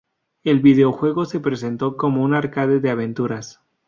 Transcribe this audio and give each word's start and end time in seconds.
El 0.43 0.61
videojuego 0.61 1.25
se 1.25 1.39
presentó 1.39 1.95
como 1.95 2.23
un 2.23 2.33
arcade 2.33 2.79
de 2.79 2.89
aventuras. 2.89 3.61